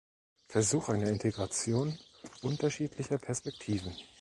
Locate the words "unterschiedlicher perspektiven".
2.41-3.93